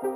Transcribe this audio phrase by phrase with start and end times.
[0.00, 0.06] 好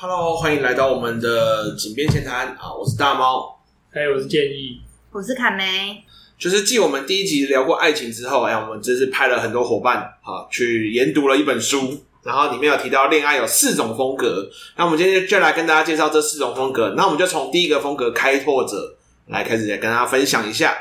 [0.00, 2.74] ，Hello，欢迎来到我们的井边闲谈啊！
[2.76, 3.60] 我是大猫，
[3.92, 4.80] 还有我是建议，
[5.12, 6.02] 我是卡梅。
[6.36, 14.50] 就是继我们第一集聊过爱情之后，哎，我们这次派了很多伙伴啊去研读了一本书，然后里面有提到恋爱有四种风格。
[14.76, 16.94] 那我们今天就来跟大家介绍这四种风格。
[16.96, 18.96] 那我们就从第一个风格开拓者
[19.28, 20.76] 来开始，来跟大家分享一下。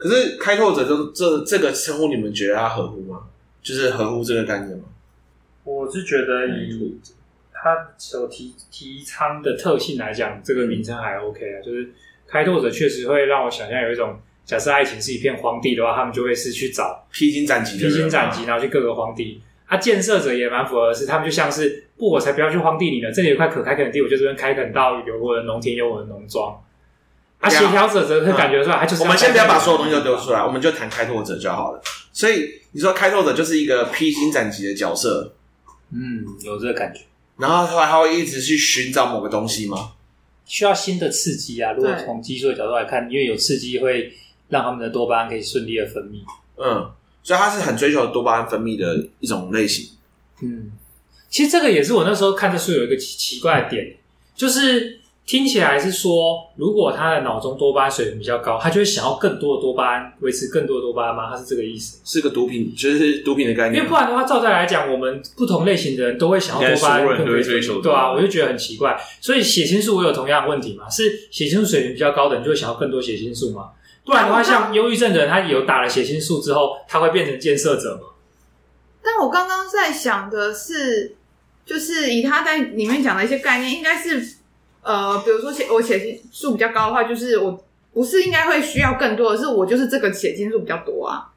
[0.00, 3.20] 可是开拓者这这这个称呼，你们觉得它合乎吗？
[3.62, 4.84] 就是合乎这个概念吗？
[5.64, 6.98] 我是觉得以
[7.52, 11.60] 他所提提倡的特性来讲，这个名称还 OK 啊。
[11.62, 11.90] 就是
[12.26, 14.18] 开拓者确实会让我想象有一种。
[14.46, 19.40] 假设爱情是一片荒地的话，他们就会是去找披荆斩棘、披荆斩棘，然后去各个荒地。
[19.66, 23.12] 啊，建设者也蛮符合的是，他们就像是不，我才不要去荒地里呢。
[23.12, 26.60] 这里有块可开垦的地，我就这边开垦到有我的农田，有我的农庄。
[27.40, 29.02] 啊，协调者则会感觉出来，他就是。
[29.02, 31.82] 我们先不要把所有东西都丢出来，我们就谈开拓者就好了。
[32.12, 35.34] 所以你说开拓者就是一个披荆斩棘的角色，
[35.92, 37.00] 嗯，有这个感觉。
[37.38, 39.92] 然后他还会一直去寻找某个东西吗？
[40.44, 41.72] 需要新的刺激啊！
[41.72, 44.12] 如果从激素的角度来看，因为有刺激会。
[44.50, 46.24] 让他们的多巴胺可以顺利的分泌，
[46.56, 46.90] 嗯，
[47.22, 49.90] 所以他是很追求多巴胺分泌的一种类型。
[50.42, 50.72] 嗯，
[51.28, 53.94] 其实这个也是我那时候看这书有一个奇奇怪的点，
[54.34, 54.99] 就是
[55.30, 61.30] 听起来是说，如果他的脑中多巴胺水平比较高，他就会想要更多的多巴胺，维持更多的多巴胺吗？
[61.30, 62.00] 他是这个意思？
[62.04, 63.76] 是个毒品，就是毒品的概念。
[63.76, 69.00] 因为不然的话，照这来讲，我们不同类型的人都会想要多巴胺更多追求，对啊，我就觉得很奇怪。
[69.20, 70.90] 所以血清素我有同样的问题嘛？
[70.90, 73.68] 是血清素水平比较高的人就会想要更多血清素吗？
[74.04, 78.08] 不然的话，像忧郁症的人，他有打了血清素之后，他会变成建设者吗？
[79.00, 81.14] 但我刚刚在想的是，
[81.64, 84.39] 就是以他在里面讲的一些概念，应该是
[84.82, 91.28] 呃，比如说血我血清素比较高的话，就是我不是应该会需要更多的是我就是这个血清素比较多啊，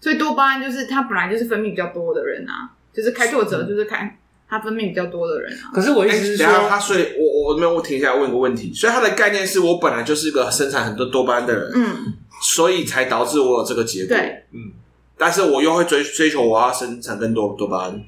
[0.00, 4.18] 所以多巴胺就是他本来就是分泌比较多的人啊，就是开拓者就是开。
[4.48, 14.70] 他分泌比较多的人啊，可是我意思是说，欸、他所以我我没有我停下来问一个问题，所以他的概念是我本来就是一个生产很多多巴胺的人，嗯，所以才导致我有这个结果，对，嗯，
[15.18, 18.00] 但是我又会追追求我要生产更多多巴胺，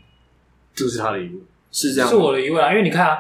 [0.76, 1.40] 这是他的疑问，
[1.72, 3.16] 是这样，是我的疑问啊，因为你看啊，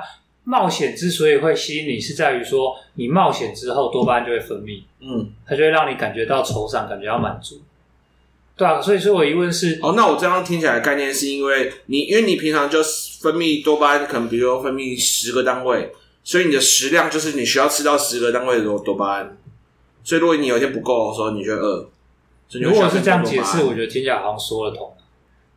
[0.48, 7.60] 冒险之所以会吸引你，是在于说你冒险之后多巴胺就会分泌，嗯，它就会让你感觉到惆怅，感觉到满足。
[8.56, 12.82] 对啊，所以说我疑问是，哦，那我这样听起来的概念是因为你，因为你平常就
[13.20, 15.92] 分泌多巴胺，可能比如说分泌十个单位，
[16.24, 19.36] 所以你的食量就是你需要吃到十个单位的多多巴胺，
[20.02, 21.90] 所以如果你有一天不够的时候，你就会饿。
[22.52, 24.94] 如果是这样解释，我觉得听起来好像说得通。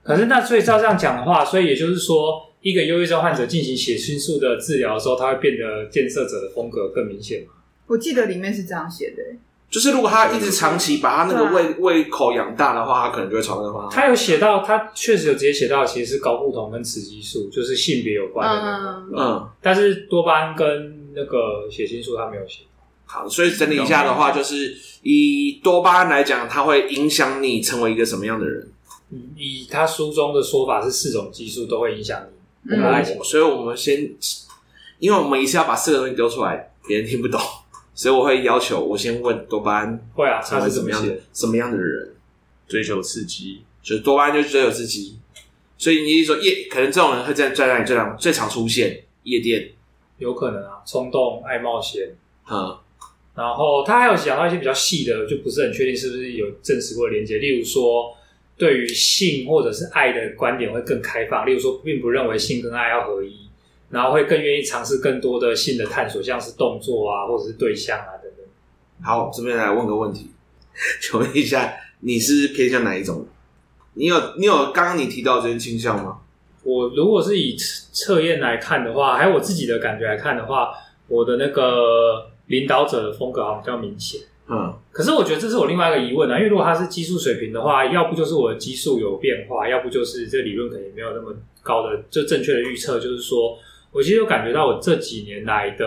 [0.04, 7.54] 可是那所以照这样讲的话，所以也就是说，一个忧郁症患者进行血清素的治疗的时候，他会变得建设者的风格更明显吗？
[7.88, 9.24] 我记得里面是这样写的。
[9.70, 13.90] 就是如果他一直长期把他那个胃胃口养大的话，他可能就会朝那个方向。
[13.90, 18.90] 他有写到，他确实有直接写到，其实是睾固酮跟雌激素，就是性别有关的那个。
[19.00, 22.64] 嗯，嗯，但是多巴胺跟那个血清素他没有写。
[23.06, 28.70] 好，所以整理一下的话，就是以多巴胺来讲，它会影响你成为一个什么样的人？
[29.12, 32.41] 嗯，以他书中的说法是四种激素都会影响你。
[32.70, 33.22] 嗯，爱情。
[33.24, 34.14] 所以我们先，
[35.00, 37.40] 因为我们一次要把四个东西丢出来，别人听不懂。
[37.94, 42.16] 所以我会要求我先问多巴胺会啊，他是怎么样的什么样的人
[42.68, 45.20] 追求刺激，就是多巴胺就是追求刺激。
[45.78, 49.72] 所以你一说夜可能这种人会在在哪里最常最常出现夜店？
[50.18, 52.16] 有可能啊，冲动爱冒险。
[52.50, 52.78] 嗯，
[53.36, 57.40] 然后他还有讲到一些比较细的，就不是很确定是不是有证实过的连接。
[57.40, 58.16] 例如说，
[58.62, 61.44] 对于性或者是爱的观点会更开放。
[61.48, 63.36] 例如说，并不认为性跟爱要合一。
[63.90, 68.46] 然后会更愿意尝试更多的性的探索，像是动作啊，或者是对象啊等等。
[69.04, 70.32] 好，这边来问个问题，
[71.02, 73.28] 请问一下，你是偏向哪一种？
[73.96, 76.20] 你有你有刚刚你提到这些倾向吗？
[76.64, 80.72] 我如果是以测验来看的话，还有我自己的感觉来看的话，
[81.10, 84.22] 我的那个领导者的风格好像比较明显。
[84.48, 91.34] 嗯，可是我觉得这是我另外一个疑问啊，因为如果他是激素水平的话，要不就是我的激素有变化，要不就是这个理论可能也没有那么
[91.64, 93.58] 高的就正确的预测，就是说。
[93.94, 95.86] 我其实有感觉到，我这几年来的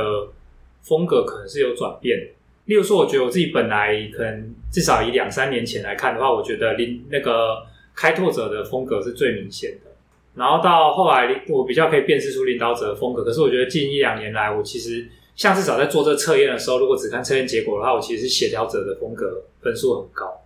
[0.83, 2.19] 风格可能是有转变。
[2.67, 7.63] 例如说，我觉得我自己本来可能至少以两三年前来看的话，我觉得领那个
[7.95, 9.91] 开拓者的风格是最明显的。
[10.35, 13.25] 然后到后来，我比较可以辨识出领导者的风格。
[13.25, 20.43] 可是我觉得近一两年来，我其实像至少在做这个测验的时候，如果只看测验结果的话，我其实是协调者的风格分数很高。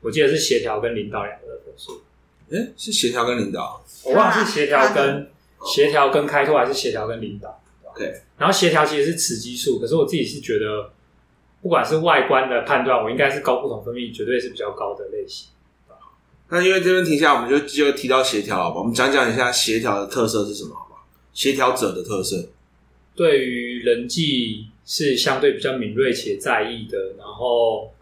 [0.00, 2.02] 我记得是协调跟领导两个的分数。
[2.50, 3.84] 诶，是协调跟领导？
[4.04, 5.30] 我忘了是协调跟。
[5.62, 10.90] 协调跟开拓还是协调跟领导？OK，然后协调其实是雌激素，可是我自己是觉得，
[11.60, 15.50] 不管是外观的判断，我应该是高不同分泌绝对是比较高的类型。
[16.48, 18.78] 那因为这边停下来，我们就就提到协调好吧？
[18.78, 21.06] 我们讲讲一下协调的特色是什么好不好？
[21.34, 22.48] 协调者的特色，
[23.20, 27.92] 对于人际是相对比较敏锐且在意的，然后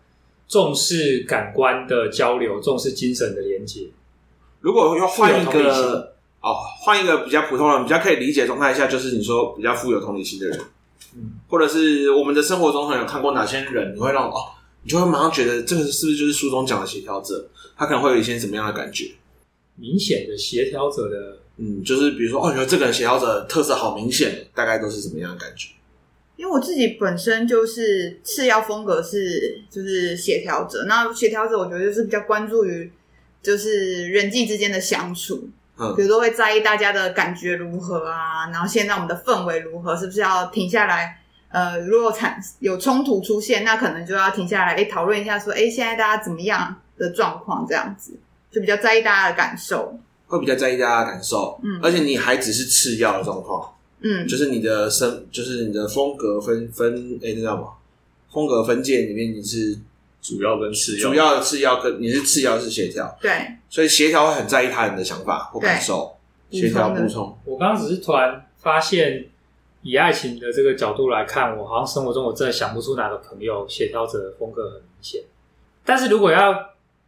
[0.47, 3.89] 重视感官的交流，重视精神的连接。
[4.61, 10.61] 如果要换一个哦，换一个比较普通人比较可以理解状态下，就是你说比较富有同理心的人，
[11.17, 14.37] 嗯，或者是我们的生活中可能有看过哪些人，你会让哦，
[14.85, 17.49] 你就会马上觉得这个是不是就是书中讲的协调者？
[17.77, 19.11] 他可能会有一些什么样的感觉？
[19.75, 25.71] 明显的协调者的，嗯，就是比如说哦，你觉得这个人协调者特色好明显，大概都是什么样的感觉？
[26.37, 32.91] 因为我自己本身就是次要风格是就是协调者，那协调者我觉得就是比较关注于
[33.43, 35.49] 就是人际之间的相处。
[35.81, 41.21] 嗯，比如说会在意大家的感觉如何啊，然后现在我们的氛围如何，是不是要停下来？
[41.51, 47.67] 呃，如果产有冲突出现，那可能就要停下来，哎，讨论一下，说，哎，现在大家怎么样的状况？
[47.67, 48.13] 这样子
[48.51, 51.59] 就比较在意大家的感受，会比较在意大家的感受。
[51.65, 57.71] 嗯，而且你还只是次要的状况，嗯，就是你的身，就是你的风格分分，哎，知道吗？
[58.33, 59.77] 风格分界里面你是。
[60.21, 63.31] 主要跟次要，主要的次要跟你是次要是协调，对，
[63.71, 66.13] 所以协调会很在意他人的想法或感受，
[66.51, 67.39] 协调补充。
[67.45, 69.27] 我刚刚只是突然发现，
[69.83, 75.23] 以爱情的这个角度来看，我好像生活中我真的想不出哪个朋友协调者的风格很明显。
[75.85, 76.53] 但是如果要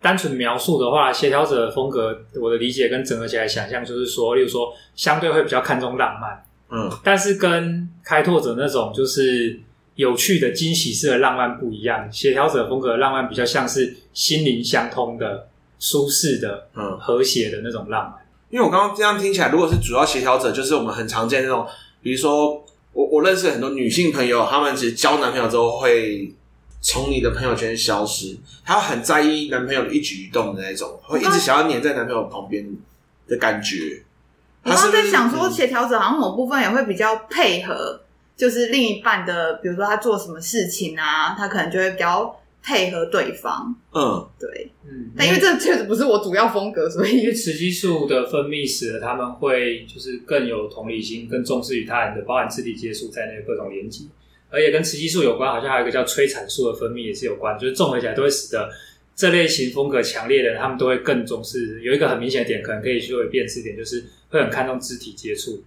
[0.01, 9.61] 单纯描述的话，协调者的风格，我的理解跟整合起来想象就是说，例如说相对会比较看重浪漫，嗯，但是跟开拓者那种就是。
[9.97, 15.47] 有趣的惊喜式的浪漫不一样，协调者风格的浪漫比较像是心灵相通的、
[15.79, 18.15] 舒适的、嗯和谐的那种浪漫。
[18.49, 21.67] 因为我刚刚这样听起来，如果是主要协调者，就是我们很常见那种，
[22.03, 22.65] 比如说
[22.95, 26.33] 我我认识很多女性朋友，她们其实交男朋友之后会
[26.81, 32.67] 从你的朋友圈消失，她很在意男朋友的一举一动的那种，会一直想要黏在男朋友旁边
[33.27, 34.03] 的感觉。
[34.65, 38.01] 我刚刚在想说，协调者好像某部分也会比较配合。
[38.37, 43.77] 就是另一半的，比如说他做什么事情啊，他可能就会比较配合对方。
[43.93, 54.07] 嗯，对，嗯，但因为这确实不是我主要风格，所以因为雌激素的分泌使得他们会就是更有同理心，更重视与他人的，包含肢体接触在内的各种连接，
[54.51, 58.69] 而且跟雌激素有关，好像还有一个叫催产素的分泌也是有关，就是综合起来都会使得
[59.15, 61.81] 这类型风格强烈的人，他们都会更重视。
[61.83, 65.63] 有一个很明显的点，可能可以作为辨识点，就是会很看重肢体接触。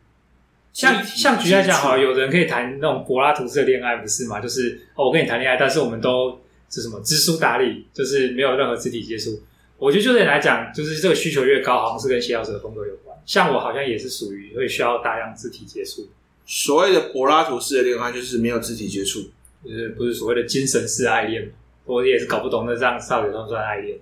[0.74, 4.40] 像像举例来讲，好，有人可以谈那种柏拉图式的恋爱，不是吗？
[4.40, 6.40] 就是哦，我跟你谈恋爱，但是我们都
[6.70, 9.40] 是什么知书达理，就是没有任何肢体接触。
[9.78, 13.16] 我觉得就这点来讲，就是这个需求越高，好像是跟协调者的风格有关。
[13.26, 16.10] 像我好像也是属于会需要大量肢体接触。
[16.46, 19.22] 所谓的柏拉图式的恋爱，就是没有肢体接触，
[19.64, 21.54] 就是不是所谓的精神式爱恋。
[21.86, 23.98] 我也是搞不懂那这样到底算不算爱恋？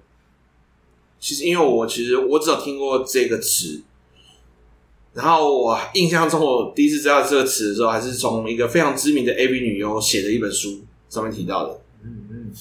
[1.19, 3.81] 其实，因为我其实我只有听过这个词。
[5.13, 10.79] 然后我印象中，我第一次知道这个词的时候，还是从一个非常知名的 AV 女优写的一本书
[11.09, 11.81] 上面提到的。
[12.03, 12.51] 嗯嗯，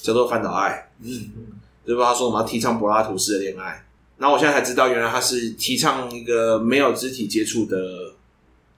[0.00, 0.88] 叫做饭岛爱。
[1.02, 1.46] 嗯嗯，
[1.84, 3.84] 就是他说我们要提倡柏拉图式的恋爱。
[4.18, 8.14] 然后我现在才知道，原来他是提倡一个没有肢体接触的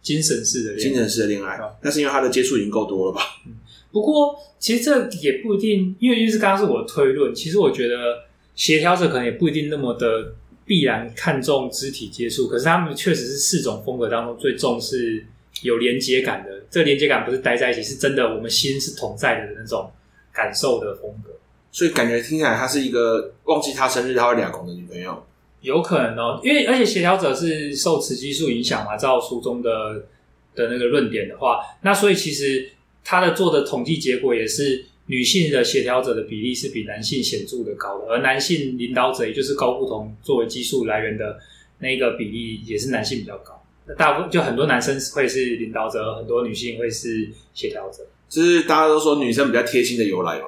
[0.09, 1.59] 精神式的精神式的恋爱。
[1.83, 3.23] 那是因为他的接触已经够多了吧？
[3.47, 3.53] 嗯。
[3.93, 7.35] 不过其实这也不一定，因为就是刚刚是我的推论。
[7.35, 8.25] 其实我觉得
[8.55, 10.35] 协调者可能也不一定那么的。
[10.69, 15.25] 必然看重肢体接触，可是他们确实是四种风格当中最重视
[15.63, 16.63] 有连接感的。
[16.71, 19.91] 这个连接感不是待在一起，是真的，我们心是同在的那种
[20.31, 21.31] 感受的风格。
[21.73, 25.25] 所以感觉听起来，他是一个忘记他生日他会两公的女朋友，
[25.61, 26.41] 有可能哦。
[26.43, 30.07] 因为而且协调者是受雌激素影响嘛，照书中的
[30.55, 32.71] 的那个论点的话，那所以其实
[33.05, 34.87] 他的做的统计结果也是。
[35.11, 41.39] 女性的协调者的比例是比男性显著的高的，而男性领导者，也就是高不同作为激素来源的
[41.79, 43.59] 那个比例，也是男性比较高。
[43.97, 48.07] 大部分就很多男生会是领导者，很多女性会是协调者。
[48.29, 50.45] 就是大家都说女生比较贴心的由来嘛。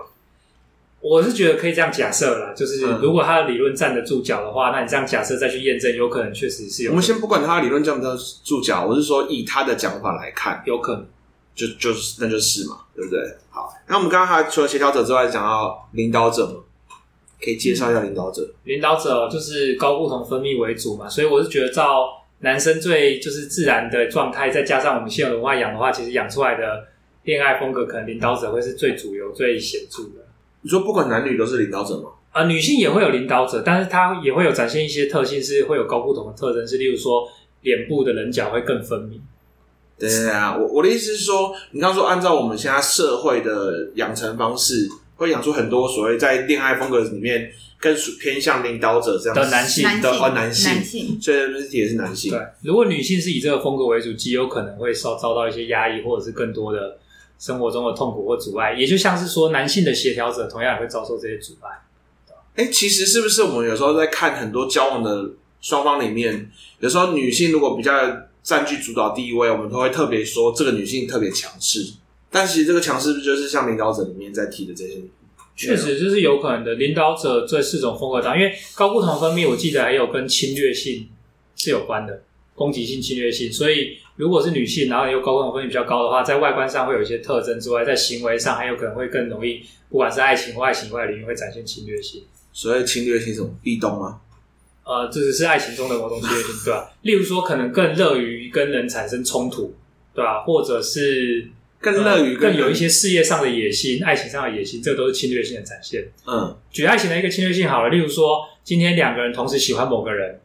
[1.00, 6.90] 我是觉得可以这样假设啦，就是如果他的理论站得住脚的话，那你这样假设再去验证，有可能确实是有。
[6.90, 11.07] 我们先不管他的理论站不站得住脚，我是说以他的讲法来看，有可能。
[11.52, 13.21] 就就是那就是嘛，对不对？
[13.50, 16.54] 好，那我们刚刚还除了协调者之外，讲到领导者嘛，
[17.45, 18.49] 可以介绍一下领导者。
[18.64, 22.07] 领导者就是高固酮分泌为主嘛，所以我是觉得照
[22.38, 26.87] 男生最就是自然的状态，再加上我们现有文化养的话，其实养出来的
[27.25, 30.19] 恋爱风格，可能领导者会是最主流、最显著的。
[30.62, 32.11] 你说不管男女都是领导者吗？
[32.33, 37.29] 呃，女性也会有领导者，但是她也会有展现一些特性，是会有高不同的特征，是例如说
[37.62, 39.21] 脸部的棱角会更分明。
[39.99, 47.50] 对啊，我我的意思是说，你刚刚说按照我们现在社会的养成方式，会养出很多所谓在恋爱风格里面
[47.81, 51.38] 更偏向领导者这样的男性的哦男性，男性，所以
[51.76, 52.31] 也是男性。
[52.31, 56.97] 对，如果女性是以这个风格为主，极有可能会受遭到一些压抑，或者是更多的
[57.40, 58.75] 生活中的痛苦或阻碍。
[58.75, 61.70] 也就像是说，男性的协调者同样也会遭受这些阻碍。
[62.54, 65.30] 哎，其实是不是我们有时候在看很多交往的
[65.61, 67.92] 双方里面，有时候女性如果比较
[68.42, 71.94] 占据主导地位，我们都会特别说这个女性特别强势。
[72.30, 74.94] 但其实这个强势是不是就是像领导者里面在提的这些？
[75.56, 76.75] 确实，这是有可能的。
[76.76, 81.06] 领导者这四种风格当中，因为高固酮分泌，我记得还有跟侵略性
[81.54, 82.23] 是有关的，
[82.54, 83.52] 攻击性、侵略性。
[83.52, 92.23] 所以，如果是女性，然后又睾固酮分泌比较高的话，在外观上会有一些特征之外，在行为上还有可能会更容易，不管是爱情或爱情以外领域，会展现侵略性。
[92.52, 93.50] 所以，侵略性是什么？
[93.62, 94.21] 壁咚吗？
[94.85, 96.90] 呃，这只是爱情中的某种侵略性，对吧？
[97.02, 99.75] 例如说，可能更乐于跟人产生冲突，
[100.14, 100.42] 对吧？
[100.42, 101.49] 或者是。
[101.83, 106.07] 更乐于更有一些事业上的野心、爱情上的野心，这都是侵略性的展现。
[106.26, 110.38] 嗯，举爱情的一个侵略性好了，例如说，今天两个人同时喜欢某个人，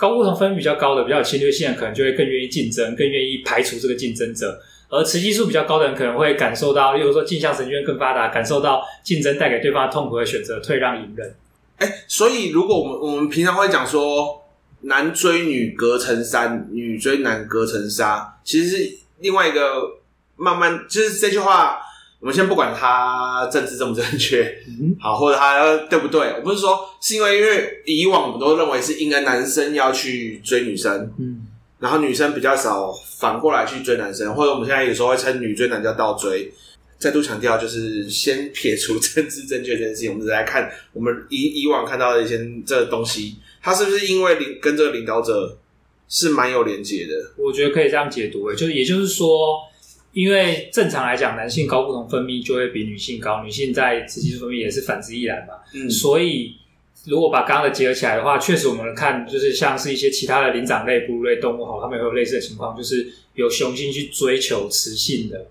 [0.00, 4.48] 睾固酮分比较高的、比较有侵略性的，可能就会更愿意竞争，更愿意排除这个竞争者；
[4.88, 11.34] 而雌激素比较高的人，可能会感受到，例如说镜像神经更发达，感受到竞争带给对方痛苦，而选择退让隐忍。
[11.76, 14.42] 哎，所以如果我们我们平常会讲说，
[14.80, 20.00] 男追女隔层山，女追男隔层纱，其实是另外一个。
[20.42, 21.78] 慢慢就是这句话，
[22.20, 26.34] 我们先不管他政治正不正确，嗯，好，或者他对不对？
[26.36, 31.46] 我不是说是因为，因为以往我们都认为是应该男生要去追女生，嗯，
[31.78, 36.52] 然后女生比较少反过来去追男生，或者我们现在有时候会称女追男叫倒追。
[36.98, 45.56] 再度强调，就是先撇除政治正确这件事情，我们再来看我们以以往看到的一些这个东西，他是不是因为领跟这个领导者
[46.06, 47.14] 是蛮有连结的？
[47.38, 49.58] 我觉得可以这样解读，诶，就是也就是说。
[50.12, 55.54] 因为正常来讲，男性睾固酮分泌就会比女性高，女性在雌激素分泌也是反之亦然嘛。
[55.72, 56.56] 嗯，所以
[57.06, 65.46] 如果把刚刚的结合起来的话，确实我们看就是像是一些其他的灵长类、哺乳类动物，好，它们也会有类似的情况，就是有雄性去追求雌性的，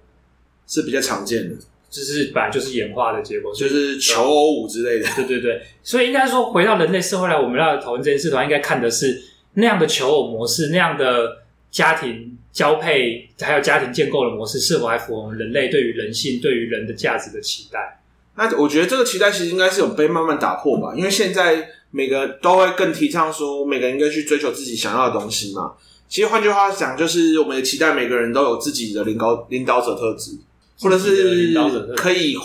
[0.67, 1.55] 是比较常见的。
[1.89, 5.07] 就是本来就是演化的结果，就是求偶舞之类的。
[5.15, 9.23] 对对对，所以应该说回到人类社会来，我们要讨论这件事的话，应该看的是
[9.53, 12.37] 那样的求偶模式，那样的家庭。
[12.51, 18.01] 交配还有家庭建构的模式，是否还符合我们人类对于人性、对于人的价值的期待？
[18.35, 20.93] 那我觉得这个期待其实应该是有被慢慢打破吧。
[20.95, 25.73] 因为现在每个都会更提倡说，每个人应该去追求自己想要的东西嘛。
[26.07, 30.31] 其实换句话讲，就是我们也期待每个人都有自己的领导领导者特质，
[30.79, 31.53] 或者是
[31.97, 32.35] 可以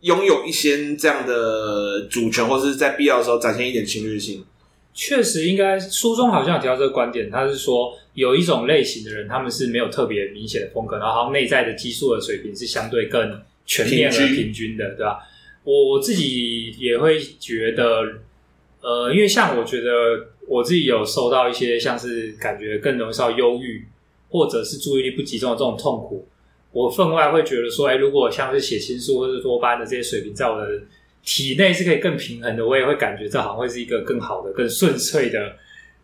[0.00, 4.44] 拥有一些这样的主权，或者是在必要的时候展现一点侵略性。
[4.94, 7.96] 确实，应该书中好像有提到这个观点，他是说。
[8.16, 15.18] 有一种类型的人，他们是没有特别明显的风格，然后内在的激素的水平是相对更全面而平均的，对吧？
[15.64, 17.84] 我我自己也会觉得，
[18.80, 19.90] 呃，因为像我觉得
[20.48, 23.84] 我自己有受到一些像是感觉更容易受到忧郁，
[24.30, 26.26] 或者是注意力不集中的这种痛苦，
[26.72, 30.80] 我分外会觉得说，哎，如果像是血清素或是多巴胺的这些水平在我的
[31.22, 35.54] 体内是可以更平衡的，我也会感觉这好像会是一个更好的、更顺遂的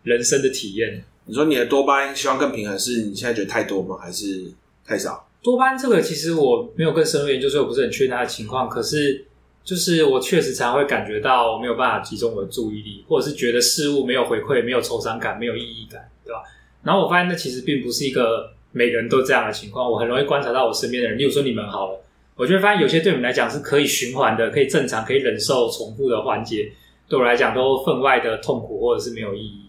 [0.03, 1.03] 人生的体验。
[1.25, 3.97] 你说你的多巴胺希望更平衡，是你现在觉得太多吗？
[4.01, 4.45] 还是
[4.85, 5.29] 太少？
[5.43, 8.69] 多巴胺这个其实我没有更深入研究，所以我不是很确定它的情况。
[8.69, 9.25] 可是
[9.65, 16.43] 就是我确实常会感觉到没有办法集中我的注意力，或者是觉得事物没有回馈、没有酬赏感、没有意义感，对吧？
[16.83, 19.89] 然后我发现那其实并不是一个每个人都这样的情况。
[19.89, 22.01] 我很容易观察到我身边的人，例如说你们好了，
[22.35, 26.73] 我就会发现有些对你们来讲是可以循环的、可以正常、可以忍受重复的环节，
[27.09, 29.62] 对我来讲都分外的痛苦或者是没有意义。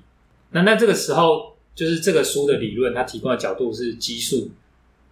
[0.53, 4.51] 那那这个时候，就是这个书的理论，它提供的角度是激素，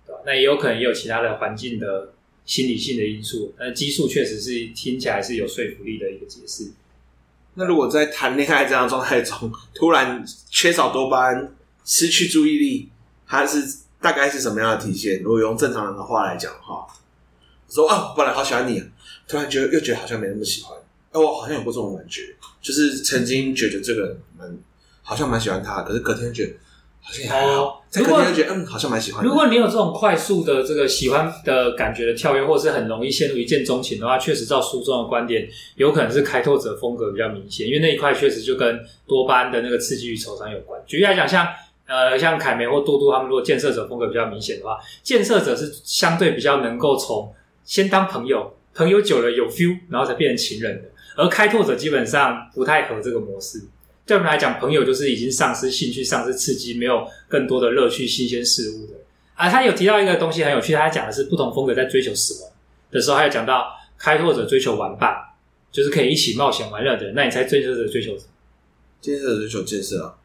[0.06, 0.22] 对吧？
[0.24, 2.14] 那也有可能也有其他的环境的
[2.46, 3.52] 心理性的因素。
[3.58, 6.72] 但激素确实是听起来是有说服力的一个解释。
[7.56, 11.52] 那如果在谈恋爱这样状态中，突然缺少多巴胺，
[11.84, 12.90] 失去注意力，
[13.26, 15.24] 它是大概是什么样的体现？
[15.24, 16.86] 如果用正常人的话来讲的话，
[17.68, 18.84] 说啊，本来好喜欢你，
[19.28, 20.78] 突然觉得又觉得好像没那么喜欢。
[21.12, 24.56] 哎，我好像有过这种感觉，就是曾经觉得这个人蛮。
[25.12, 26.54] 好像蛮喜欢他，可是隔天觉得
[27.02, 27.84] 好像还好。
[27.94, 29.22] 隔天就觉得嗯，好像蛮喜欢。
[29.26, 40.82] 如果你有这种快速的这个喜欢的感觉的跳跃，或是很容易陷入一见钟情的话，确实照书中的观点，有可能是开拓者风格比较明显，因为那一块确实就跟多巴胺的那个刺激与惆怅有关。
[40.88, 41.46] 举例来讲，像
[41.88, 47.34] 呃像凯梅或多多他们，如果建设者风格比较明显的话，建设者是相对比较能够从
[47.66, 50.88] 先当朋友，朋友久了有 feel，然后才变成情人的，
[51.18, 53.62] 而开拓者基本上不太合这个模式。
[54.06, 58.94] 对我们来讲，朋友就是已经丧失兴趣、丧失刺激，没有更多的乐趣、新鲜事物的。
[59.36, 62.52] 啊，他有提到一个东西很有趣，他讲的是不同风格在追求死亡
[62.92, 65.16] 的时候，还有讲到开拓者追求玩伴，
[65.72, 67.14] 就是可以一起冒险玩乐的人。
[67.16, 68.30] 那你猜追求者追求什么？
[69.00, 70.16] 建设者追求建设啊。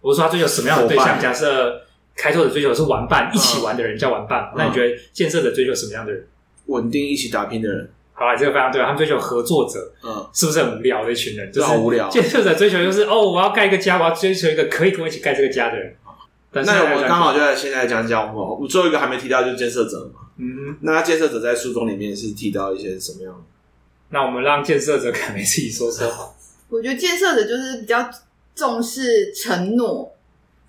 [0.00, 1.20] 我说他追求什么样的对象？
[1.20, 1.82] 假设
[2.14, 4.50] 开拓者追求的是玩伴，一起玩的人叫玩伴。
[4.52, 6.26] 嗯、那你觉得建设者追求什么样的人？
[6.66, 7.88] 稳定一起打拼的人。
[8.18, 9.92] 好了，这个非常对，他们追求合作者。
[10.02, 11.52] 嗯，是不是很无聊的一群人？
[11.52, 12.08] 就是好无聊。
[12.08, 15.94] 建设者追求就是哦，我要盖一个家，我要追求一个可以跟我一起盖这个家的人。
[16.52, 20.20] 那我们刚好就在现在讲讲，我我最后一个还没提到就是建设者嘛。
[20.38, 23.40] 嗯，那建设者在书中里面是提到一些什么样的？
[24.08, 26.34] 那我们让建设者 凯梅自己说说好。
[26.70, 28.08] 我觉得建设者就是比较
[28.54, 30.10] 重视承诺，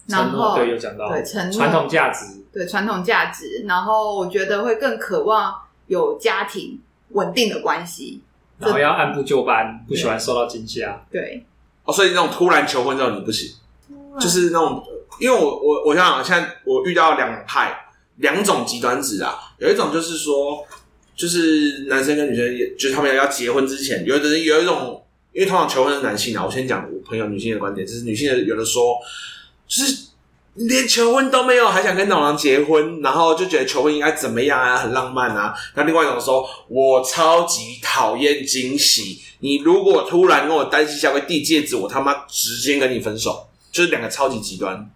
[0.07, 5.55] 然后对有讲到对承诺传统价值，对传统价值，然后我觉得会更渴望
[5.87, 8.21] 有家庭稳定的关系，
[8.59, 11.05] 然后要按部就班，不喜欢受到惊吓。
[11.11, 11.45] 对
[11.83, 13.55] 哦，所以那种突然求婚这种你不行，
[14.19, 14.83] 就是那种。
[15.19, 17.75] 因为我我我想想，现在我遇到两派
[18.17, 20.63] 两种极端值啊，有一种就是说，
[21.15, 28.97] 就是男生跟女生，也就是他们要结婚之前，有的人有一种，因为通常求婚是男性啊，我先讲我朋友女性的观点，就是女性的有的说，
[29.67, 30.06] 就是
[30.57, 35.53] 连求婚都没有，还想跟老狼结婚，然后就觉得求婚应该怎么样啊，很浪漫啊。
[35.75, 44.89] 那另外一种说，我超级讨厌惊喜，你如果突然跟我单膝下跪递戒指，我他妈直接跟你分手，就是两个超级极端。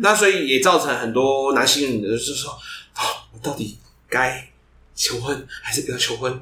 [0.00, 3.78] 那所以也造成很多男性就是说，哦，我到底
[4.08, 4.48] 该
[4.96, 6.40] 求婚还是不要求婚？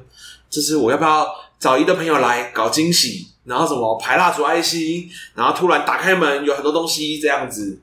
[0.49, 1.27] 就是我要不要
[1.59, 7.79] 找一个朋友来搞惊喜，然后什么排蜡烛爱心，然后突然打开门有很多东西这样子。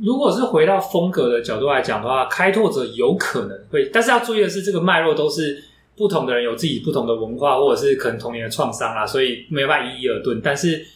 [0.00, 5.62] 如果是回到风格的角度来讲的话，开拓者有可能会，但是要注意的是，这个脉络都是
[5.96, 10.40] 不同的人有自己不同的文化，或者是可能童年的创伤啊，所以没办法一一而论。
[10.42, 10.86] 但是。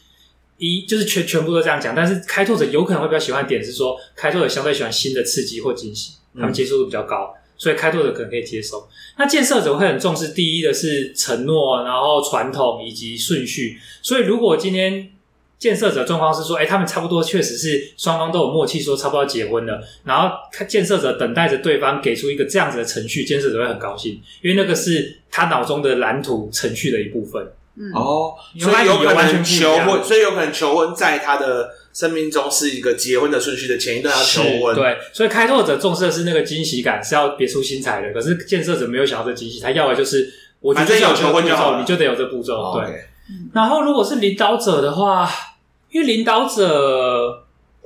[0.58, 8.86] 一就是全全部都这样讲，但是开拓者有可能会比较喜欢点是说，开拓者相对喜欢新的刺激或惊喜，他们接受度比较高，所以开拓者可能可以接受。
[9.18, 13.76] 那建设者会很重视第一的是承诺，然后传统以及顺序。
[14.02, 15.10] 所以如果今天
[15.62, 20.34] 建设者状况是说，哎，他们差不多确实是双方都有默契，说差不多要结婚了，然后
[20.66, 27.46] 建设者等待着对方给出一个这样子的程序，建设者会很高兴，因为那个是他脑中的蓝图程序的一部分。
[27.74, 34.74] 嗯、哦，所以有可能求婚，所以有可能求婚在他的生命中是一个结婚的顺序的前一段要求婚。
[34.74, 38.12] 对，所以开拓者重视的是那个惊喜感，是要别出心裁的。
[38.12, 40.28] 可是建设者没有想要这惊喜，他要的就是
[40.60, 42.56] 我觉得有求婚就好，你就得有这步骤。
[42.56, 43.04] 哦、对、
[43.54, 45.30] 然后如果是领导者的话，
[45.92, 47.44] 因为领导者，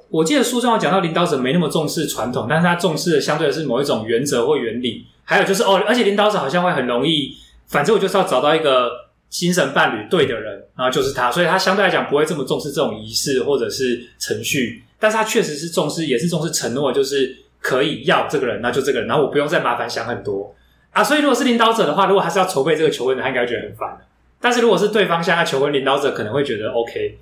[0.08, 5.04] 我记得书中有讲到，领导者没那么重视传统，但是他重视的相对的是某一种原则或原理。
[5.24, 7.34] 还有就是哦，而且领导者好像会很容易，
[7.66, 9.04] 反正我就是要找到一个。
[9.28, 20.54] 精神伴侣对的人，然后就是他，所以他相对来讲不会这么重视这种仪式或者是程序，但是他确实是重视，也是重视承诺，就是可以要这个人，那就这个人，然后我不用再麻烦想很多
[20.92, 21.02] 啊。
[21.02, 23.98] 所以如果是领导者的话，如果他是要筹备这个求婚的，他应该会觉得很烦。
[24.40, 27.18] 但是如果是对方向他求婚，领导者可能会觉得 OK。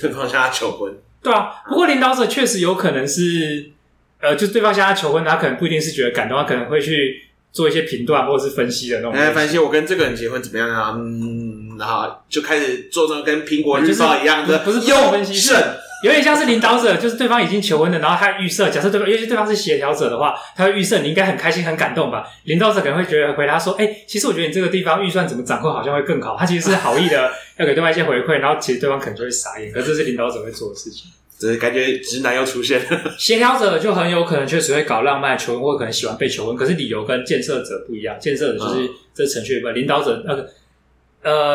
[0.00, 1.62] 对方向他求婚，对啊。
[1.68, 3.70] 不过领导者确实有可能是，
[4.20, 7.24] 呃，就对方向他求婚，他可能不一定是觉得感动，他可能会去。
[7.50, 10.94] 做一些评断或者是分析的那种，哎分析我跟这个人结婚怎么样啊？
[10.94, 15.54] 嗯，然后就开始做那种跟苹果日报一样的，不是优分析，是
[16.04, 22.24] 有点像是领导者，就是对方已经求婚了，然后他预设，假设对方，尤其对方是协调者的话，他会预设你应该很开心、很感动吧？
[22.44, 31.10] 领导者可能会觉得回答说：“哎、欸，其实我觉得你这个地方预算怎么掌控好像会更好。”他其实是好意的，要给对方一些回馈，然后其实对方可能就会傻眼，可是这是领导者会做的事情。
[31.38, 36.56] 只是感觉直男又出现了，协调者就很有可能确实会搞浪漫求婚，或可能喜欢被求婚。
[36.56, 39.70] 可是理由跟建设者不一样，建设者就是这程序吧。
[39.70, 40.48] 领导者那个呃，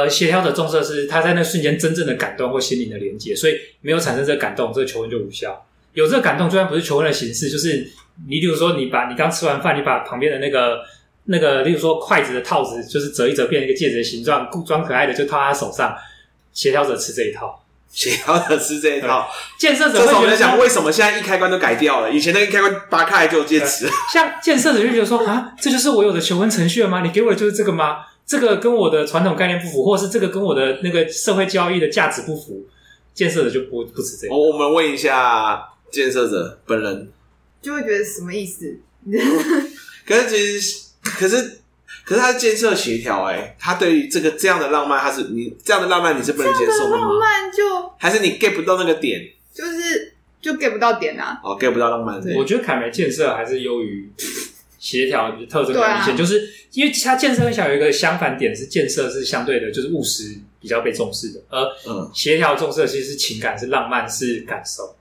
[0.10, 5.65] 协调者重色是他在那瞬间真正的感动或心灵的连接，所以没有产生这个感动，这个求婚就无效。
[5.93, 7.88] 有这个感动，就算不是求婚的形式，就是
[8.28, 10.80] 你比如说你把你刚吃完饭，你把旁边的那个
[11.26, 15.95] 那个，例如说筷子的套子，就是折一折变成一个戒指的形状，装可爱的就套在他手上。
[16.52, 17.60] 协调者吃这一套。
[17.89, 22.12] 协调者吃这一套，建设者会觉得讲，为什么现在一开关都改掉了？
[22.12, 23.88] 以前那个一开关拔开就有戒指。
[24.12, 27.02] 像建设者就觉得说啊，这就是我有的求婚程序了吗？
[27.02, 27.97] 你给我的就是这个吗？
[28.34, 32.65] 这个跟我的传统概念不符，或者是这个跟我的那个社会交易的价值不符？
[33.13, 34.34] 建设者就不不止这个。
[34.34, 37.12] 我我们问一下建设者本人，
[37.62, 38.76] 就会觉得什么意思？
[40.08, 41.60] 可是其实，可是。
[42.06, 46.98] 可是他是建设协调，哎，他对于这个这样的浪漫，他是你这样的浪漫，你是不能接受的吗？
[46.98, 47.63] 浪漫就
[47.98, 49.22] 还是你 get 不到那个点，
[49.54, 51.39] 就是就 get 不到点啊！
[51.41, 52.22] 哦，get 不到浪漫。
[52.36, 54.12] 我觉得凯梅建设还是优于
[54.84, 64.93] 协调特征很明显，就是因为它建设很小有一个相反点是建设是相对的，就是务实比较被重视的，而嗯，协调重视的其实是情感，是浪漫，是感受。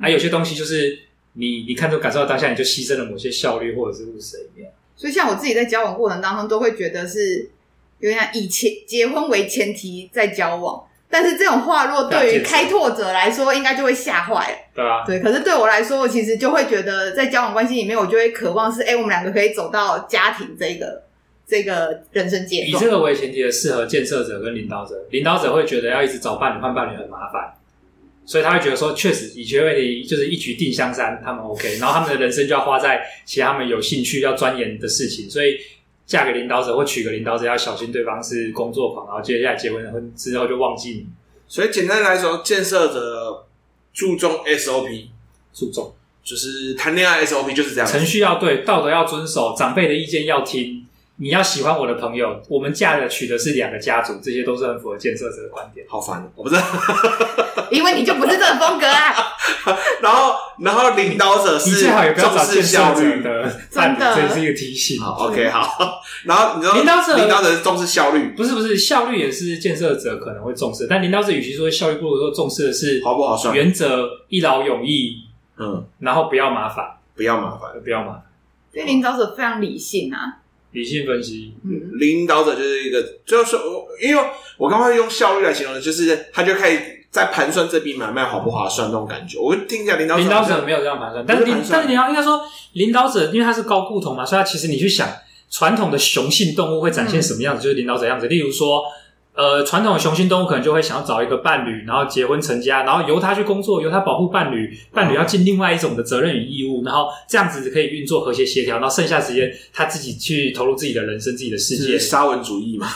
[0.00, 0.96] 而、啊、有些东西就是
[1.32, 4.70] 你你看出感受到当下，你就牺牲了某些效率或者是务实一面。
[4.94, 7.50] 所以，像我自己在交往过程当中，都会觉得是
[7.98, 10.84] 有点以前结婚为前提在交往。
[11.14, 14.56] 但是这种话，若对于开拓者来说，应该就会吓坏了。
[14.74, 15.20] 对啊，对。
[15.20, 21.04] 可是对我来说，我其实就会觉得，在交往关系里面，我就会渴望是，哎、欸，我们两个可以走到家庭这个
[21.46, 22.68] 这个人生阶段。
[22.68, 25.06] 以这个为前提的，适合建设者跟领导者。
[25.12, 27.54] 领导者会觉得要一直找伴侣换伴侣很麻烦，
[28.26, 31.78] 所以他会觉得说，确实以结为题就是一举定江山，他们 OK。
[31.78, 35.58] 然后他们的人生就要花在其他他们有兴趣要钻研的事情，所以。
[36.06, 41.06] 嫁给领导者或娶个领导者，要小心对方是工作狂，然后接下来结婚婚之后就忘记你。
[41.48, 43.46] 所以简单来说，建设者
[43.92, 45.06] 注重 SOP，
[45.52, 50.86] 注重就是谈恋爱 SOP 就是这样，程序要对，道德要遵守，长辈的意见要听。
[51.16, 55.86] 你要喜欢我的朋友，我们嫁的娶的是两个家族，这些都是很符合建设者的观点。
[55.88, 56.62] 好烦，我不知道，
[57.70, 59.14] 因为你就不是这个风格啊。
[60.02, 65.00] 然后，然后领导者是你最好也不要找建设者的， 真的，这是一个提醒。
[65.00, 66.00] 好，OK，好。
[66.24, 75.16] 然后你说领导者，领导者是重视效率，不是不是，效率也是建设者可能会重视，但领导者与其说效率，不如说重视的是好不好算，原则一劳永逸，
[75.58, 78.22] 嗯，然后不要麻烦，不要麻烦，不要麻烦。
[78.72, 80.38] 所以领导者非常理性啊。
[80.72, 84.22] 理性分析，嗯，领导者就是一个，就是我，因为
[84.58, 86.76] 我刚刚用效率来形容的，就是他就可以
[87.14, 89.38] 在盘算这笔买卖划不划算那种感觉。
[89.38, 92.40] 我听起来领导者，领导者没有这样盘算，但是领，但是你要应该说，
[92.72, 95.08] 领导者因为他是高固同嘛，所以他其实你去想，
[95.48, 98.26] 传统的雄性动物会展现什么样子，嗯、就是领导者样子。
[98.26, 98.82] 例如说。
[99.36, 111.98] 呃，传统的雄性动物可能就会想要找一个伴侣，然后结婚成家，然后由他去工作，由他保护伴侣，伴侣要尽另外一种的责任与义务，然后这样子可以运作和谐协调，然后剩下时间他自己去投入自己的人生、自己的世界。
[111.98, 112.86] 沙文主义嘛，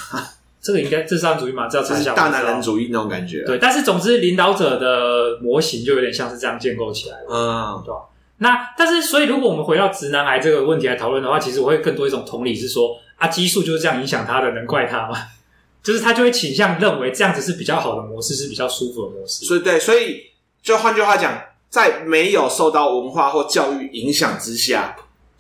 [0.61, 1.69] 这个应该这是沙文主义嘛？
[1.69, 3.45] 这叫大男人主义那种感觉。
[3.45, 8.01] 对，但是总之领导者的模型就有点像是这样建构起来的，嗯，对吧？
[8.39, 15.17] 那但是所以如果我们回到直男癌这个问题来讨论的话，其实我会更多一种同理，是说啊，激素就是这样影响他的，能怪他吗？
[15.83, 19.45] 就是他就会倾向认为这样子是比较好的模式，是比较舒服的模式。
[19.47, 20.23] 所以对，所以
[20.63, 21.41] 就换句话讲，
[21.71, 24.95] 在没有受到文化或教育影响之下，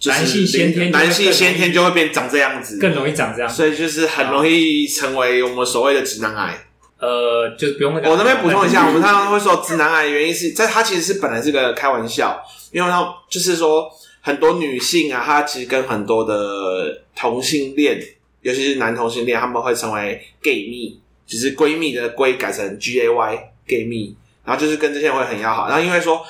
[0.06, 6.66] 男性先天男性先天就会变长这样子，更容易长这样子，所以就是很容易成为我们所谓的直男癌。
[6.98, 8.10] 呃，就是不用那个。
[8.10, 12.40] 我那边补充一下，我们常常会说直男癌的原因是在他其实是本来是个开玩笑，
[12.72, 13.88] 因为他就是说
[14.20, 18.00] 很多女性啊，她其实跟很多的同性恋。
[18.40, 25.68] 尤其是男同性恋，他们会成为 gay 蜜，就是闺蜜的闺改成 G A Y gay 蜜，然后就是跟这些人会很要好。
[25.68, 26.24] 然后因为说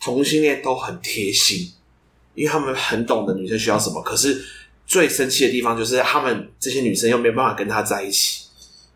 [0.00, 1.68] 同性恋都很贴心，
[2.40, 4.00] 因为他们很懂得女生需要什么。
[4.02, 4.42] 可是
[4.86, 8.46] 最生气的地方就是他们这些女生又没办法跟他在一起，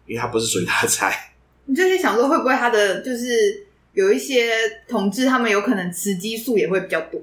[0.06, 1.34] 因为他不是属于他的菜。
[1.66, 4.50] 你就在想说，会不会他的就是有一些
[4.88, 7.20] 同志，他们有可能雌激素也会比较多，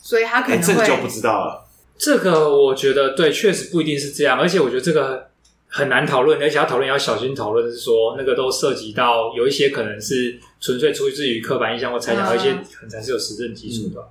[0.00, 1.68] 所以他可能会、欸、这个就不知道了。
[1.98, 5.28] 这个我觉得对，确实不一定是这样，而且我觉得这个
[5.66, 14.00] 很难讨论，而且要讨论要小心讨论，是说那个都涉及到有一些可能是纯粹出自于刻板印象或猜想，而一些可能才是有实证基础的。
[14.00, 14.06] 嗯、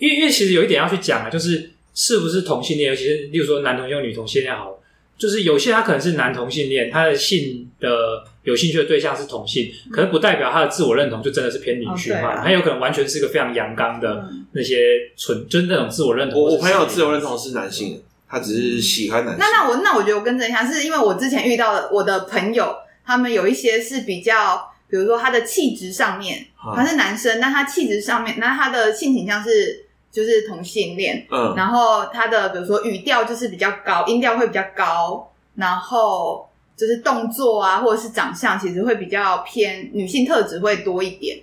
[0.00, 4.76] 因为因为其实有一点要去讲啊，就是是不是同性恋，尤其是例如说男同性恋、女同性恋好了。
[5.18, 14.78] 就是有些他可能是男同性恋，他的性的有兴趣的对象是同性，嗯、可是不代表他的自我认同就真的是偏女性化，他、哦啊、有可能完全是一个非常阳刚的那些
[15.18, 16.40] 纯，嗯、就是那种自我认同。
[16.40, 19.38] 我我朋友自我认同是男性，他只是喜欢男性。
[19.38, 29.84] 那那我那我觉得我更正一下，是因为我之前遇到的我的朋友，他们有一些是比较，比如说他的气质上面，嗯、他是男生，那他气质上面，那他的性倾向是。
[30.10, 41.38] 就是同性恋，嗯，然后他的比如说语调就是比较高，音调会比较高，然后就是动作啊，或者是长相，其实会比较偏女性特质会多一点，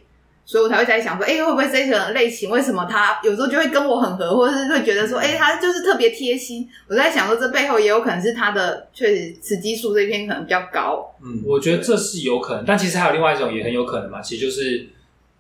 [0.45, 6.67] 所以我才会在想说，哎，会不会这个类型为什么他有时候就会跟我很合，或者是会觉得说，哎，他就是特别贴心。
[6.89, 11.09] 我在想说，这背后也有可能是他的确实雌激素这一边可能比较高。
[11.23, 14.87] 嗯，我觉得这是有可能，但其实还有另外一种也很有可能嘛，其实就是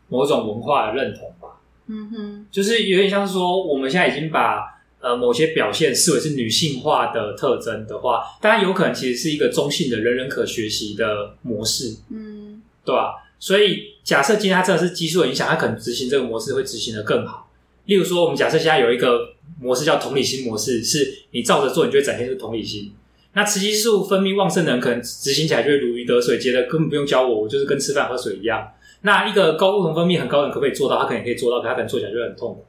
[0.07, 1.46] 某种文化的认同吧。
[1.87, 13.23] 嗯哼，就是有点像是说，我们现在已经把呃某些表现视为是女性化的特征的话，当然有可能其实是一个中性的、人人可学习的模式，嗯，对吧？
[13.39, 17.51] 所以假设今天它真的是激素的影响，它可能执行这个模式会执行的更好。
[17.85, 22.91] 例如说，我们假设现在有一个模式叫同理心模式，是你照着做，你就会展现出同理心。
[23.33, 28.67] 那雌激素分泌旺盛的人，可能执行起来就会如鱼得水，觉得根本不用教我，我就是跟吃饭喝水一样。
[29.07, 30.99] 那一个睾固酮分泌很高的人可不可以做到？
[30.99, 32.63] 他可能可以做到，可他可能做起来就会很痛苦。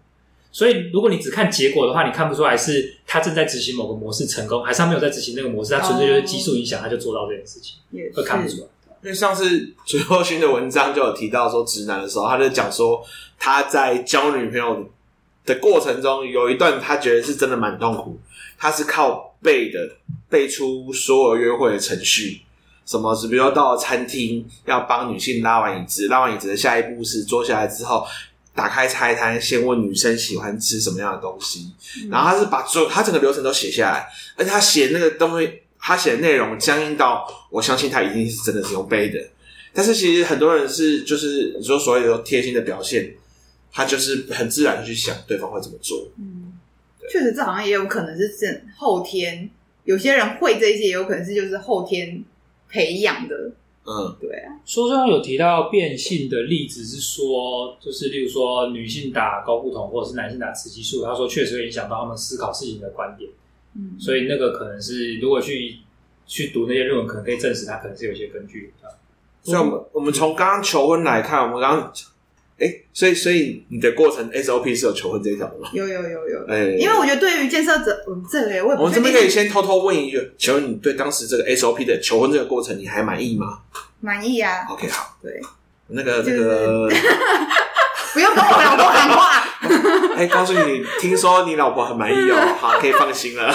[0.51, 7.77] 所以，如果你只看结果的话，你看不出来是他正在执行某个模式成功，还是他没有在执行那个模式，他纯粹就是激素影响，他就做到这件事情，
[8.14, 8.66] 会看不出来。
[9.03, 13.05] 因为上次最后勋的文章就有提到说，直男的时候，他就讲说
[13.38, 14.88] 他在交女朋友
[15.44, 18.18] 的过程中，有一段他觉得是真的蛮痛苦，
[18.59, 19.79] 他是靠背的
[20.31, 22.40] 背出所有约会的程序，
[22.88, 23.14] 什么？
[23.14, 28.07] 是比如说到了餐厅要帮女性拉完椅子，拉完椅子的下一步是坐下来之后
[28.55, 31.70] 打开菜单，先问女生喜欢吃什么样的东西，
[32.03, 39.22] 嗯、然后他是把所有他整个流程都写下来，而且他写那个东西，他写的内容僵硬到我相信他一定是真的是用背的。
[39.74, 43.14] 但是其实很多人是就是你说所谓的贴心的表现，
[43.70, 46.09] 他就是很自然的去想对方会怎么做。
[46.18, 46.55] 嗯，
[47.11, 48.46] 确实这好像也有可能是这
[48.79, 49.51] 后天。
[49.85, 52.22] 有些人会这些，也有可能是就是后天
[52.68, 53.52] 培养的。
[53.85, 54.61] 嗯，对啊。
[54.66, 63.31] 书中有提到变性的例子，是说就是例如说女性打高固酮，或者是男性打雌激素，他说确实会影响到他们思考事情的观点。
[63.74, 65.78] 嗯，所以那个可能是如果去
[66.26, 68.88] 去读那些论文，可能可以证实它可能是有些根据的。
[69.42, 71.92] 所以我们我们从刚刚求婚来看，我们刚刚。
[72.59, 75.68] 哎、欸，所以所以你的过程 SOP 是有求婚这一条的吗？
[75.73, 83.61] 有有有有，哎、欸，因为我觉得对于建设者，嗯，这个我我们这边可以先偷偷问一句，请问你对当时这个 SOP 的求婚这个过程，你还满意吗？
[84.01, 84.66] 满意啊。
[84.68, 85.40] OK，好，对，
[85.87, 86.88] 那个、就是、那个，
[88.12, 89.44] 不用跟我老婆喊话。
[90.16, 93.55] 哎、欸，告诉你，听说你老婆很满意哦，好，可以放心了。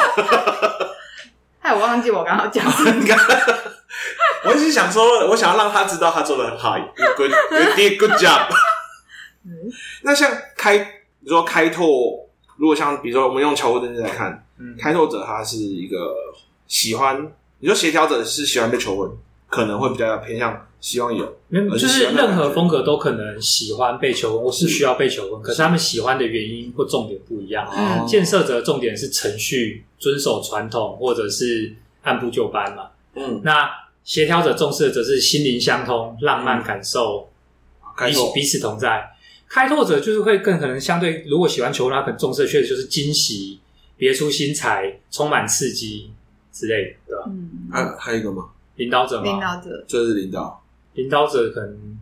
[1.60, 2.94] 哎，我忘记我刚刚讲什么。
[4.46, 6.78] 我是想说，我想要让他知道他做的很好
[7.16, 7.38] ，good，you
[7.76, 8.48] did good job。
[9.46, 9.52] 嗯、
[10.04, 10.78] 那像开，
[11.20, 12.28] 你说开拓，
[12.58, 16.16] 如果像比如说我们用求婚的来看，嗯，开拓者他是一个
[16.68, 19.10] 喜欢，你说协调者是喜欢被求婚，
[19.48, 27.68] 可能会比较偏向希望有，嗯，就是任何风格都可能喜欢被求婚，或是需要被求婚，可是他们喜欢的原因或重点不一样。
[27.76, 32.88] 嗯，建设者重点是程序、遵守传统，或者是按部就班嘛。
[33.16, 33.70] 嗯，那
[34.04, 37.30] 协调者重视的则是心灵相通、浪漫感受，
[37.98, 39.10] 彼此彼此同在。
[39.54, 43.60] 开拓者就是会更可能相对，如果喜欢求婚，他很重视的确实就是惊喜、
[43.96, 46.10] 别出心裁、充满刺激
[46.52, 47.24] 之类的，对吧？
[47.28, 48.50] 嗯，还、啊、还有一个吗？
[48.78, 49.24] 领导者吗？
[49.24, 50.60] 领导者，这是领导。
[50.96, 52.00] 领导者可能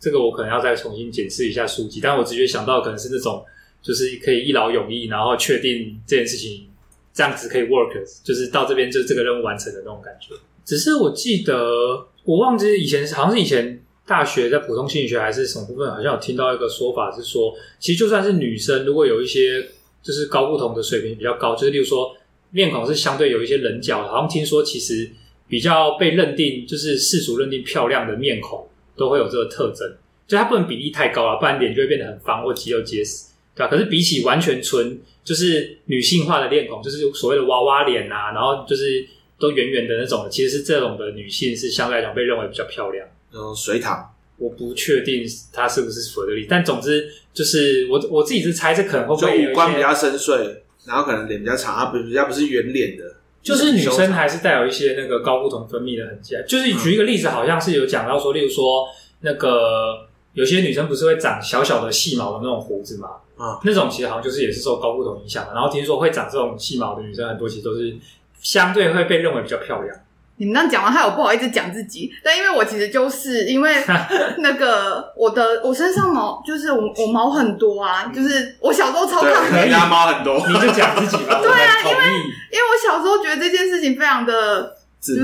[0.00, 3.44] 这个我可能要再重新检视一下书籍，但我直觉想到的可能是那种
[3.80, 6.68] 就是可以一劳永逸，然后确定这件事情
[7.14, 10.34] 这样子可以 work，就是到这边就这个任务完成的那种感觉。
[10.64, 13.84] 只是我记得我忘记以前好像是以前。
[14.08, 19.68] 大学在普通心理学还是什么部分，好像有听到一个说法是说，其实就算是女生，如果有一些
[20.02, 22.16] 就是高不同的水平比较高，就是例如说
[22.50, 25.10] 面孔是相对有一些棱角，好像听说其实
[25.46, 28.66] 比较被认定就是世俗认定漂亮的面孔
[28.96, 29.86] 都会有这个特征，
[30.26, 33.68] 就它不能比例太高了，不然脸就会变得很方或肌肉结实，对吧？
[33.68, 39.06] 可是比起完全纯就是女性化的面孔，就是所谓的娃娃脸啊，然后就是
[39.38, 43.06] 都圆圆的那种，其实是这种的女性是相对来讲被认为比较漂亮。
[43.32, 53.04] 嗯，水塘，我不确定它是不是佛的例，但总之就是我我自己是猜，这可能会不会五官比较深邃，然后可能脸比较长，啊不比较不是圆脸的，
[53.42, 56.34] 就是女生还是带有一些那个高不同分泌的痕迹。
[56.48, 58.86] 就是举一个例子，好像是有讲到说，例如说
[59.20, 65.52] 那个有些女生不是会长小小的细毛的那种胡子嘛，啊、嗯，那种其实好像就是也是受高不同影响的。
[65.52, 67.94] 然后听说会长这种细毛的女生很多，其实都是
[68.40, 69.94] 相对会被认为比较漂亮。
[70.38, 73.84] 你们这样讲完，害我不好意思讲自己，但因为我其实就是因为
[74.38, 81.38] 那个我的我身上毛就是我我毛很多啊，就是我小时候超抗拒，人家毛很多，你就讲自己吧。
[81.42, 82.04] 对啊，因为
[82.52, 85.20] 因为我小时候觉得这件事情非常的，就是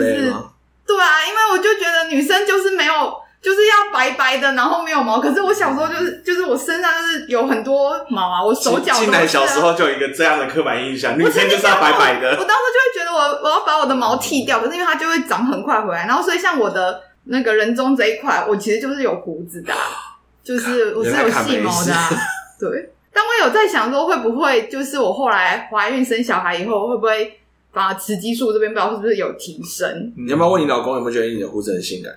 [0.87, 3.24] 对啊，因为我就觉得女生就是没有。
[3.45, 5.21] 就是要白白的，然后没有毛。
[5.21, 8.95] 可是我小时候就是，就是我身上就是有很多毛啊，我手脚。
[8.95, 12.31] 进来小时候就有一个这样的刻板印象，女生就是要白白的。
[12.31, 16.07] 我当时就会觉得我我要把我的毛剃掉，可是因为它就会长很快回来。
[16.07, 19.79] 然后所以像我的那个人中这一块，我其实就是有胡子的、啊，
[20.43, 22.09] 就是我是有细毛的、啊。
[22.59, 27.39] 对，但我有在想说，会不会就是我后来怀孕生小孩以后，会不会
[27.75, 30.15] 把雌激素这边不知道是不是有提升？
[30.17, 32.11] 你要不要问你老公有没有觉得你的胡子很性感？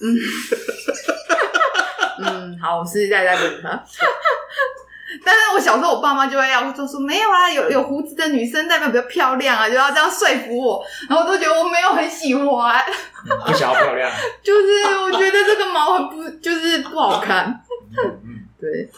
[0.00, 0.16] 嗯，
[2.24, 3.84] 嗯，好，我实实在在问他。
[5.24, 10.84] 但是我小时候，我爸妈就会要就说没有啊，有有胡子的女生代表比较漂亮啊，就要这样说服我。
[11.08, 12.80] 然后我都觉得我没有很喜欢，
[13.44, 14.10] 不想要漂亮，
[14.42, 14.68] 就是
[15.02, 17.60] 我觉得这个毛很不，就是不好看。
[17.98, 18.88] 嗯嗯，对。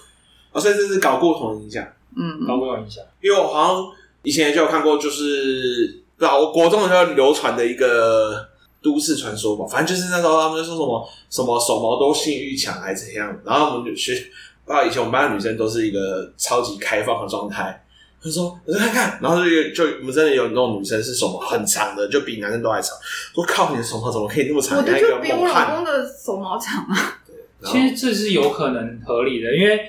[0.52, 1.82] 哦，所以这是搞过头影响，
[2.14, 3.02] 嗯，搞过头影响。
[3.22, 3.84] 因为我好像
[4.22, 8.51] 以前就有看过，就是对啊，我国中的时候流传的一个。
[8.82, 14.12] 都市传说吧，反正就是那时候他们就说什么什么手毛都性欲强还是怎样，然后我们就学，
[14.66, 17.84] 啊，以前我们班的女生都是一个超级开放的状态。
[18.22, 22.96] 他说：“我说看看，然后就就我们真的有那种女生是手毛很长的，就比男生都还长。
[23.34, 24.78] 我靠，你的手毛怎么可以那么长？
[24.78, 27.20] 我的就比我老公的手毛长啊。”
[27.64, 29.80] 其实这是有可能合理的，因为。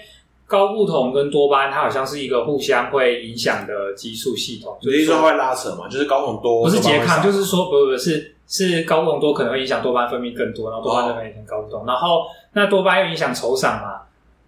[0.53, 4.77] 睾固酮跟多巴胺，它好像是一个互相会影响的激素系统。
[4.79, 14.01] 所以说会拉扯嘛，就是高酮多，不是拮抗，就是说不不不是是高不酮多可能会影响多巴胺分泌更多，然后多巴胺分泌影响高不酮，然后那多巴胺又影响酬赏嘛，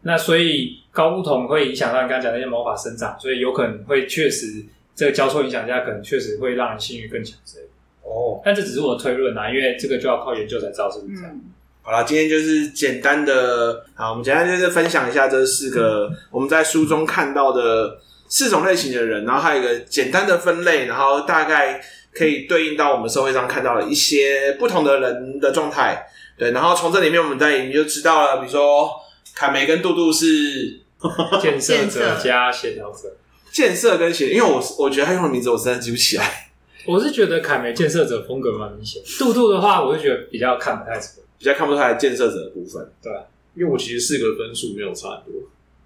[0.04, 4.63] 那所以高不酮会影响到你刚刚讲那些毛发生长，所以有可能会确实
[4.94, 7.70] 这个交错影响下，可能确实会让人性欲更强之类的。
[8.04, 11.32] 哦，但这只是我的推论啊，因为这个就要靠研究才知道是不是这样。
[11.34, 11.52] 嗯
[11.86, 21.80] 好了，今天就是简单的，好，我们简单就是分享一下这四个我们在书中看到的四种类型的人，然后还有一个简单的分类，然后大概
[22.12, 26.08] 可以对应到我们社会上看到的一些不同的人的状态。
[26.36, 28.89] 对，然后从这里面我们再就知道了，比如说
[29.36, 30.82] 凯梅跟杜杜是
[31.39, 33.15] 建设者加协调者，
[33.52, 36.50] 建设跟协，因为我我觉得他用的名字我实在记不起来。
[36.88, 41.25] 我是觉得凯梅建设者风格蛮明显，杜杜的话我就觉得比较看不太出来。
[41.46, 43.14] 比较看不出来建设者的部分，对，
[43.54, 45.44] 因为我其实四个分数没有差很多，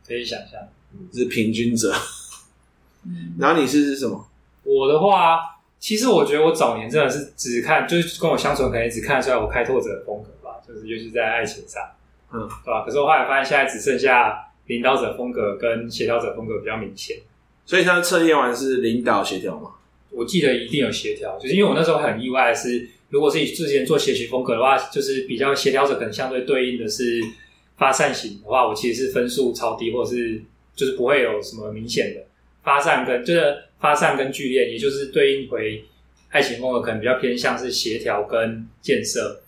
[0.08, 0.58] 可以想象，
[1.12, 1.94] 是平均者。
[3.06, 4.26] 嗯， 然后你是什么？
[4.64, 11.84] 我的话，其实我觉得我早年真的是只看，就是跟我相处，可能只看得出来我开拓者的风格吧，就是尤其在爱情上，
[12.32, 12.86] 嗯，对吧？
[12.86, 17.18] 可是我后来发现，现在只剩下领导者风格跟协调者风格比较明显。
[17.66, 19.72] 所以，他测验完是领导协调吗？
[20.12, 22.92] 我记得一定有协调，就是因为我那时候很意外的是。
[23.10, 27.20] 如果是以之前做学习风格的话，就是比较协调者，可能相对对应的是
[27.76, 30.42] 发散型的话，我其实是分数超低，或者是
[30.76, 32.22] 就是不会有什么明显的
[32.64, 35.84] 发散跟就是发散跟剧烈，也就是对应回
[36.30, 39.42] 爱情风格，可能比较偏向是协调跟建设，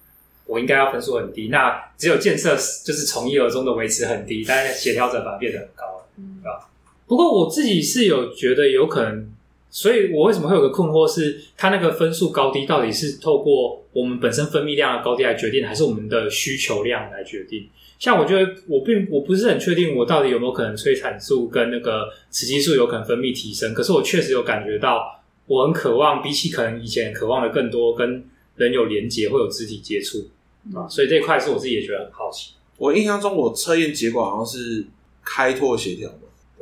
[0.47, 1.49] 我应该要分数很低。
[1.49, 6.67] 那只有建设就是从一而终的维持很低，但是协调者反而变得很高，对吧？
[7.05, 9.31] 不过我自己是有觉得有可能。
[9.71, 17.69] 所以我为什么会有个困惑是，它那个分数高低到底是透过我们本身分泌量的高低来决定，还是我们的需求量来决定？
[17.97, 23.73] 像我觉得我并我不是很确定，我到底有没有可能催产素跟那个雌激素有可能分泌提升？
[23.73, 28.25] 可是我确实有感觉到，我很渴望，比起可能以前渴望的更多跟
[28.57, 30.27] 人有连接，会有肢体接触
[30.75, 30.85] 啊。
[30.89, 32.53] 所以这一块是我自己也觉得很好奇。
[32.77, 34.85] 我印象中，我测验结果好像是
[35.23, 36.09] 开拓协调。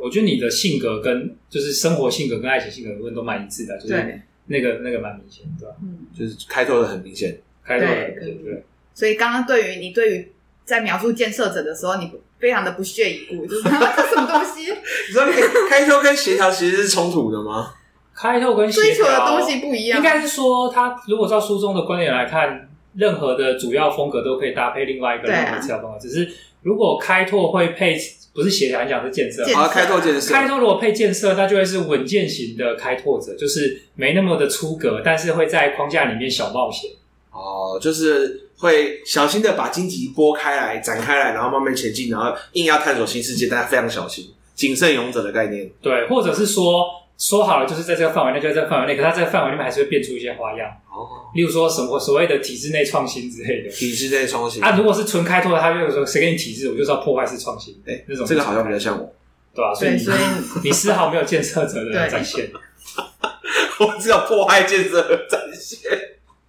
[0.01, 5.75] 我觉得你的性格跟就是生活性格跟爱情性格部分都蛮一致的，就是那个那个蛮明显，对吧？
[5.83, 8.63] 嗯，就是开拓的很明显，开拓的很明显，对。
[8.93, 10.31] 所以刚刚对于你对于
[10.65, 14.71] 在描述建设者的时候，你非常的不屑一顾，就是 这什么东西？
[15.07, 15.23] 你说
[15.69, 17.73] 开拓跟协调其实是冲突的吗？
[18.15, 26.29] 开拓跟追求的东西不一样，应该是说他如果照书中的观点来看，任何的主要风格都可以搭配另外一个任何次要风格，只是
[26.61, 27.99] 如果开拓会配。
[28.33, 29.45] 不是协调，你讲是建设。
[29.53, 30.33] 好，开拓建设。
[30.33, 36.91] 开拓如果配建设，那就会是稳健型的开拓者，就是没那么的出格，但是会在框架里面小冒险。
[37.31, 45.69] 哦，就是会小心的把荆棘拨开来、展开来，然后慢慢前进，然后硬要探索新世界，大家非常小心，谨慎勇者的概念。
[45.81, 46.85] 对，或者是说。
[47.19, 48.95] 说好了，就是在这个范围内，就在这个范围内。
[48.95, 50.69] 可是它这个范围里面还是会变出一些花样。
[50.89, 53.69] 哦，例如说什么所谓的体制内创新之类的。
[53.69, 54.63] 体制内创新。
[54.63, 57.73] 啊，如果是纯开拓的，他就说谁给你体制，我就是要破坏式创新。
[57.85, 59.13] 哎、欸，那种这个好像比较像我，
[59.53, 59.75] 对吧、啊？
[59.75, 60.17] 所以，所以
[60.63, 62.49] 你丝毫没有建设者的展现。
[63.79, 65.91] 我只有破坏建设的展现。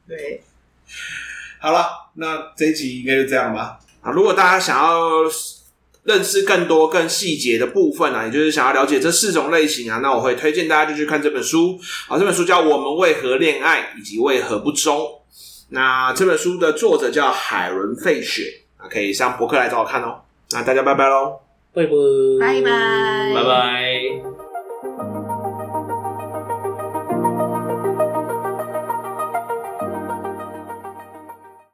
[0.06, 0.40] 对，
[1.58, 3.80] 好了，那这一集应该就这样吧。
[4.02, 5.24] 啊，如果大家想要。
[6.04, 11.78] 认识更多更细节的部分啊，也就是想要了解这四种类型啊，那我会推荐大家就去看这本书。
[12.08, 14.96] 好，这本书叫《我们为何恋爱以及为何不忠》。
[15.70, 20.20] 那这本书的作者叫海伦费雪啊，可以上博客来找我看哦。
[20.52, 21.38] 那大家拜拜喽，
[21.72, 21.92] 拜拜，
[22.40, 24.39] 拜拜，拜拜。